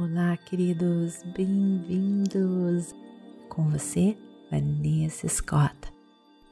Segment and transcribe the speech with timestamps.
[0.00, 2.94] Olá, queridos, bem-vindos!
[3.48, 4.16] Com você,
[4.48, 5.74] Vanessa Scott,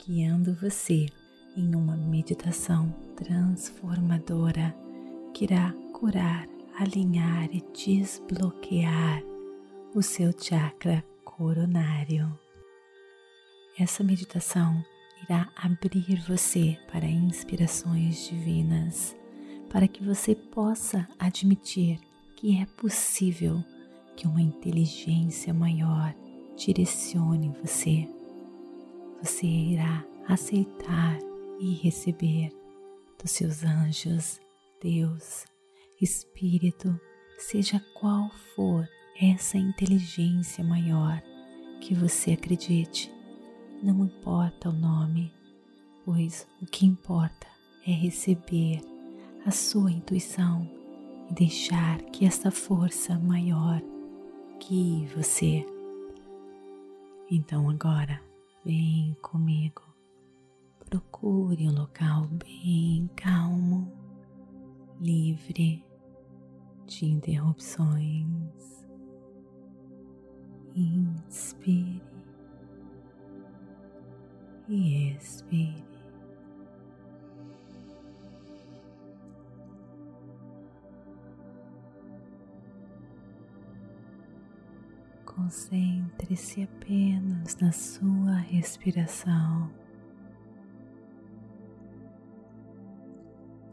[0.04, 1.06] guiando você
[1.56, 4.74] em uma meditação transformadora
[5.32, 9.22] que irá curar, alinhar e desbloquear
[9.94, 12.36] o seu chakra coronário.
[13.78, 14.84] Essa meditação
[15.22, 19.14] irá abrir você para inspirações divinas,
[19.70, 22.00] para que você possa admitir
[22.36, 23.64] que é possível
[24.14, 26.14] que uma inteligência maior
[26.54, 28.08] direcione você.
[29.22, 31.18] Você irá aceitar
[31.58, 32.50] e receber
[33.20, 34.38] dos seus anjos,
[34.82, 35.46] Deus,
[36.00, 36.98] Espírito,
[37.38, 38.86] seja qual for
[39.20, 41.22] essa inteligência maior
[41.80, 43.10] que você acredite.
[43.82, 45.32] Não importa o nome,
[46.04, 47.46] pois o que importa
[47.86, 48.80] é receber
[49.44, 50.68] a sua intuição
[51.28, 53.80] e deixar que essa força maior
[54.58, 55.64] guie você.
[57.30, 58.20] Então agora
[58.64, 59.82] vem comigo,
[60.88, 63.92] procure um local bem calmo,
[65.00, 65.84] livre
[66.86, 68.84] de interrupções.
[70.74, 72.02] Inspire
[74.68, 75.95] e expire.
[85.46, 89.70] Concentre-se apenas na sua respiração,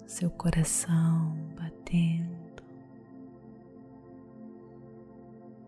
[0.06, 2.62] seu coração batendo.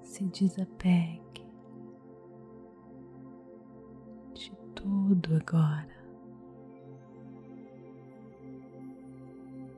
[0.04, 1.44] Se desapegue
[4.36, 6.06] de tudo agora.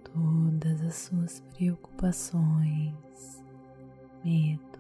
[0.04, 3.42] Todas as suas preocupações,
[4.26, 4.77] medo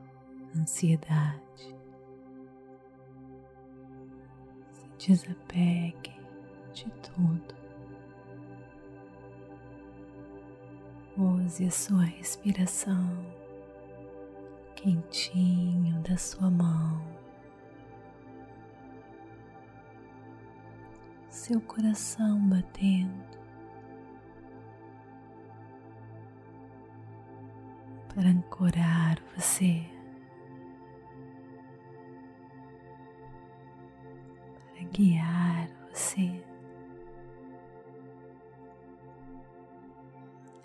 [0.57, 1.75] ansiedade.
[4.71, 6.15] Se desapegue
[6.73, 7.55] de tudo.
[11.17, 13.37] Use a sua respiração
[14.75, 17.01] quentinho da sua mão,
[21.29, 23.37] seu coração batendo.
[28.13, 29.83] Para ancorar você
[34.97, 36.43] guiar você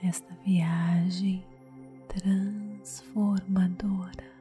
[0.03, 1.45] nesta viagem
[2.09, 4.33] transformadora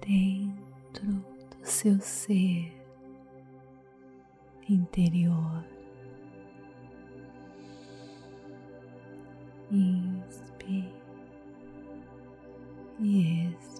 [0.00, 2.72] dentro do seu ser
[4.68, 5.64] interior.
[9.72, 10.94] Inspire
[13.00, 13.73] e expire.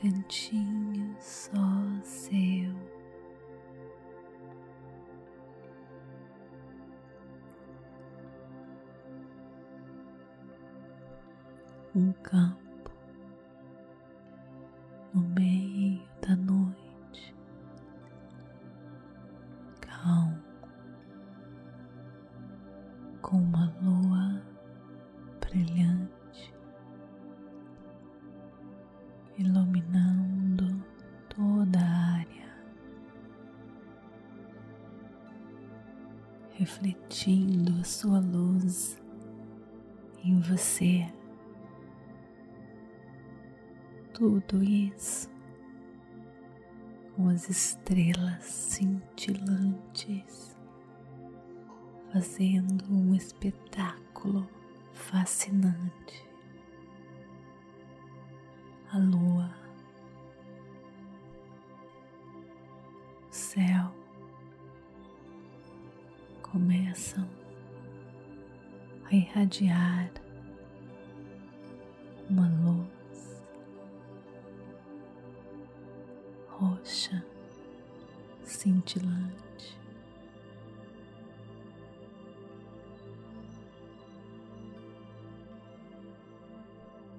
[0.00, 1.60] Cantinho só
[2.02, 2.74] seu.
[11.94, 12.90] Um campo
[15.12, 17.36] no meio da noite,
[19.82, 20.42] calmo,
[23.20, 24.42] com uma lua
[25.40, 26.09] brilhante
[36.60, 39.00] refletindo a sua luz
[40.22, 41.10] em você.
[44.20, 45.30] tudo isso
[47.16, 50.54] com as estrelas cintilantes,
[52.12, 54.46] fazendo um espetáculo
[54.92, 56.28] fascinante.
[58.92, 59.50] A lua,
[63.30, 63.99] o céu
[66.50, 67.28] começam
[69.04, 70.10] a irradiar
[72.28, 73.44] uma luz
[76.48, 77.24] roxa,
[78.44, 79.78] cintilante.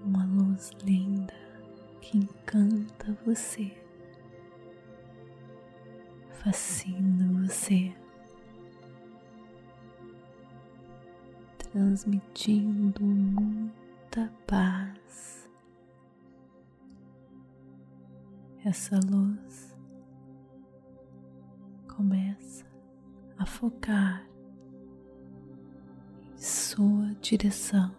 [0.03, 1.33] Uma luz linda
[2.01, 3.71] que encanta você,
[6.43, 7.93] fascina você,
[11.71, 15.49] transmitindo muita paz.
[18.65, 19.75] Essa luz
[21.87, 22.65] começa
[23.37, 24.27] a focar
[26.33, 27.95] em sua direção.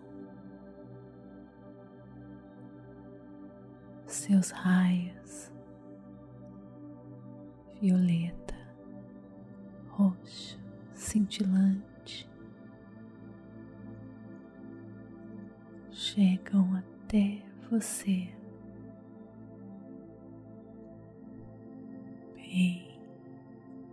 [4.07, 5.51] Seus raios
[7.81, 8.55] violeta,
[9.89, 10.61] roxo,
[10.95, 11.92] cintilante
[16.15, 18.29] chegam até você.
[22.35, 23.01] Bem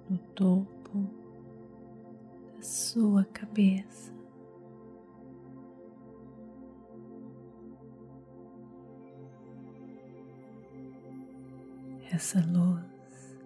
[0.10, 1.08] no topo
[2.58, 4.14] da sua cabeça.
[12.12, 13.40] Essa luz,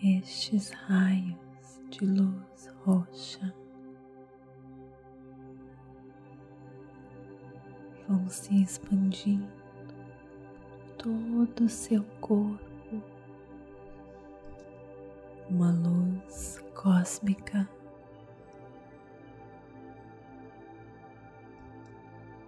[0.00, 3.52] estes raios de luz roxa
[8.08, 9.46] vão se expandindo
[10.96, 12.68] todo o seu corpo
[15.50, 17.68] uma luz cósmica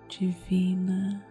[0.08, 1.24] divina.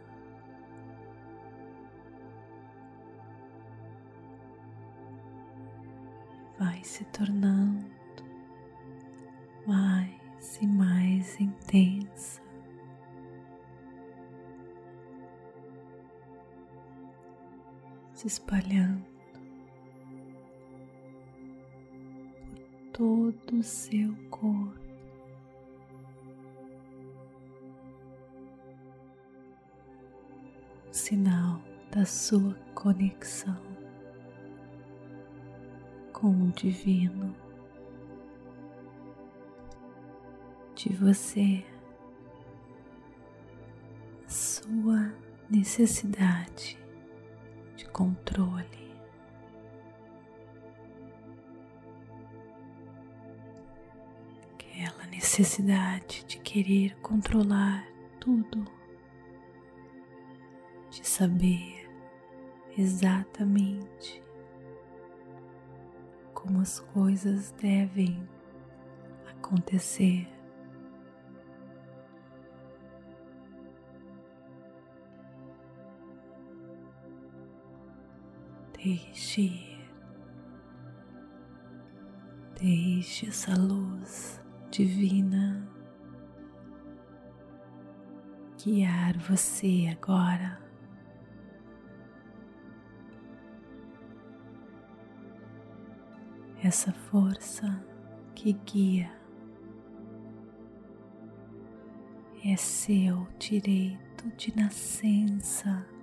[6.57, 7.85] Vai se tornando
[9.65, 12.48] mais e mais intensa.
[18.19, 19.05] Se espalhando
[22.91, 24.77] todo o seu corpo.
[30.91, 31.61] Sinal
[31.91, 33.55] da sua conexão
[36.11, 37.33] com o divino
[40.75, 41.63] de você,
[44.27, 45.13] sua
[45.49, 46.88] necessidade
[47.99, 48.79] controle.
[55.11, 57.85] necessidade de querer controlar
[58.21, 58.65] tudo,
[60.89, 61.89] de saber
[62.77, 64.23] exatamente
[66.33, 68.25] como as coisas devem
[69.29, 70.38] acontecer.
[78.81, 79.91] Deixe ir,
[82.57, 84.41] deixe essa luz
[84.71, 85.69] divina
[88.63, 90.61] guiar você agora.
[96.63, 97.83] Essa força
[98.33, 99.11] que guia
[102.45, 105.98] é seu direito de nascença.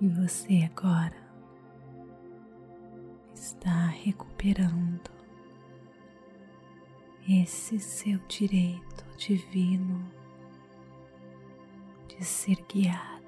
[0.00, 1.16] E você agora
[3.34, 5.10] está recuperando
[7.28, 10.08] esse seu direito divino
[12.06, 13.18] de ser guiado.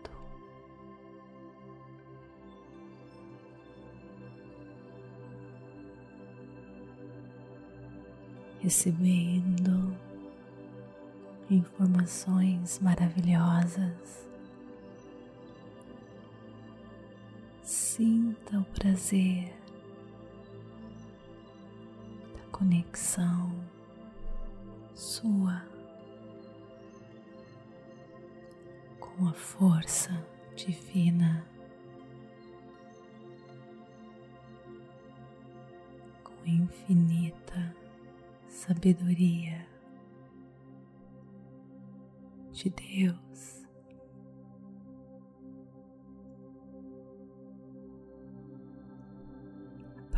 [8.61, 9.97] Recebendo
[11.51, 14.30] informações maravilhosas.
[17.63, 19.61] Sinta o prazer
[22.61, 23.51] conexão
[24.95, 25.65] sua
[28.99, 30.11] com a força
[30.55, 31.43] divina,
[36.23, 37.75] com infinita
[38.47, 39.67] sabedoria
[42.53, 43.60] de Deus.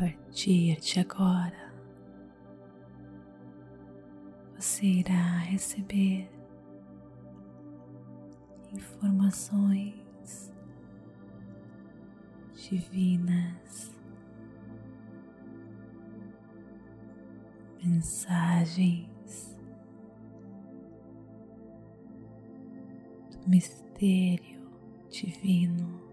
[0.02, 1.72] Partir de agora,
[4.56, 6.28] você irá receber
[8.72, 10.52] informações
[12.52, 13.94] divinas,
[17.80, 19.56] mensagens
[23.30, 24.68] do mistério
[25.08, 26.11] divino.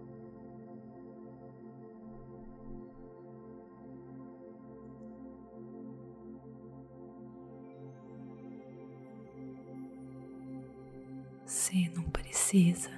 [12.49, 12.89] Precisa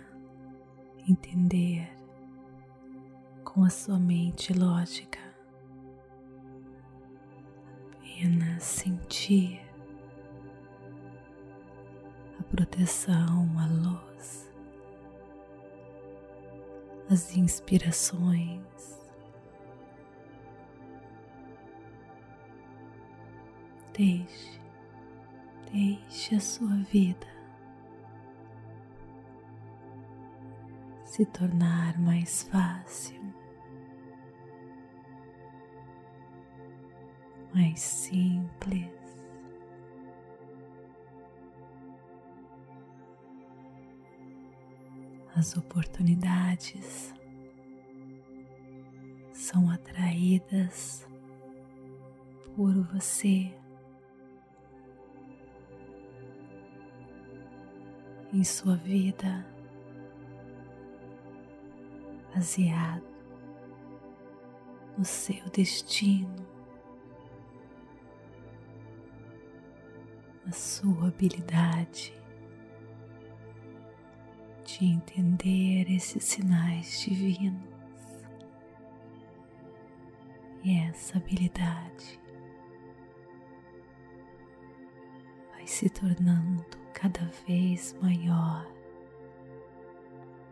[1.10, 1.92] entender
[3.44, 5.20] com a sua mente lógica
[7.98, 9.62] apenas sentir
[12.40, 14.50] a proteção, a luz,
[17.10, 18.62] as inspirações.
[23.94, 24.62] Deixe,
[25.74, 27.41] deixe a sua vida
[31.12, 33.20] se tornar mais fácil,
[37.54, 38.90] mais simples.
[45.36, 47.14] As oportunidades
[49.34, 51.06] são atraídas
[52.56, 53.54] por você.
[58.32, 59.51] Em sua vida,
[62.42, 63.04] baseado
[64.98, 66.44] no seu destino,
[70.44, 72.20] na sua habilidade
[74.66, 77.62] de entender esses sinais divinos
[80.64, 82.20] e essa habilidade
[85.52, 88.81] vai se tornando cada vez maior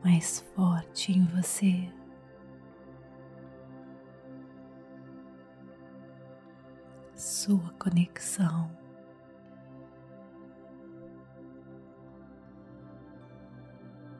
[0.04, 1.92] mais forte em você.
[7.16, 8.72] Sua conexão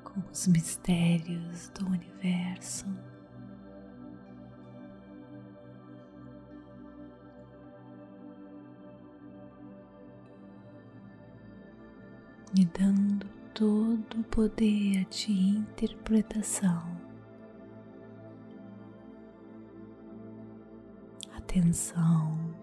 [0.04, 2.86] com os mistérios do universo.
[12.56, 16.98] Me dando todo o poder de interpretação,
[21.36, 22.56] atenção,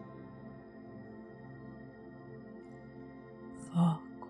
[3.71, 4.29] foco.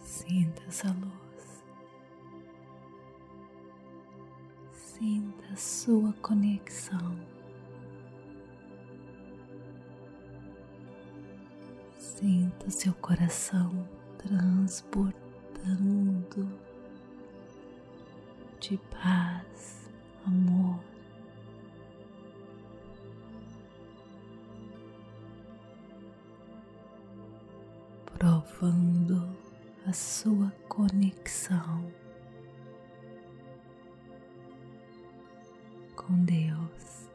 [0.00, 1.27] Sinta essa luz.
[5.58, 7.16] Sua conexão.
[11.96, 13.88] Sinta seu coração
[14.18, 15.12] transbordando
[18.60, 19.90] de paz,
[20.26, 20.78] amor.
[28.16, 29.36] Provando
[29.86, 32.07] a sua conexão.
[36.08, 37.10] Com Deus.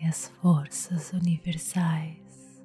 [0.00, 2.62] E as forças universais.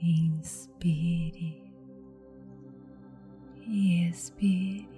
[0.00, 1.72] Inspire
[3.66, 4.88] e expire.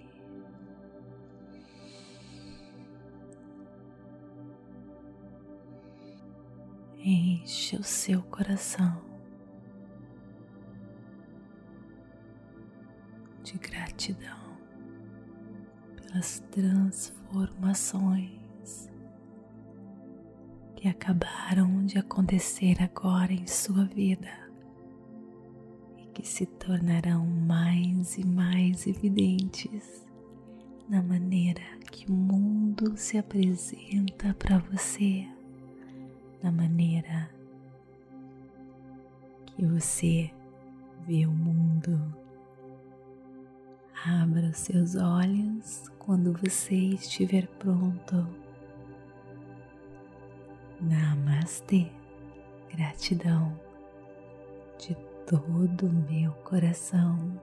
[6.98, 9.13] Enche o seu coração
[13.94, 14.58] gratidão
[15.96, 18.90] pelas transformações
[20.74, 24.32] que acabaram de acontecer agora em sua vida
[25.96, 30.04] e que se tornarão mais e mais evidentes
[30.88, 35.24] na maneira que o mundo se apresenta para você,
[36.42, 37.30] na maneira
[39.46, 40.32] que você
[41.06, 42.23] vê o mundo
[44.06, 48.28] Abra os seus olhos quando você estiver pronto.
[50.78, 51.90] Namastê.
[52.70, 53.58] Gratidão
[54.78, 54.94] de
[55.26, 57.40] todo o meu coração.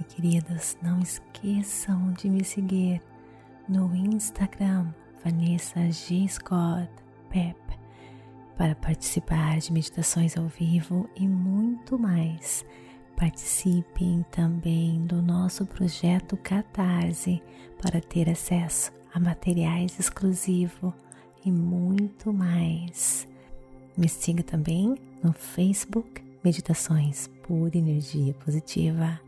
[0.00, 3.02] E queridas, não esqueçam de me seguir
[3.68, 4.90] no Instagram
[5.22, 6.26] Vanessa G.
[6.28, 6.88] Scott
[7.28, 7.58] Pep
[8.56, 12.64] para participar de meditações ao vivo e muito mais.
[13.16, 17.42] Participem também do nosso projeto Catarse
[17.80, 20.92] para ter acesso a materiais exclusivos
[21.44, 23.26] e muito mais.
[23.96, 24.94] Me siga também
[25.24, 29.18] no Facebook Meditações por Energia Positiva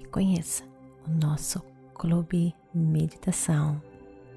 [0.00, 0.64] e conheça
[1.06, 1.62] o nosso
[1.94, 3.80] Clube Meditação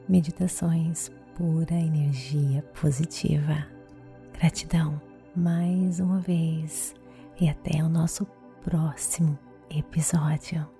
[0.09, 3.65] Meditações Pura Energia Positiva.
[4.33, 5.01] Gratidão
[5.33, 6.93] mais uma vez
[7.39, 8.25] e até o nosso
[8.65, 9.37] próximo
[9.69, 10.74] episódio.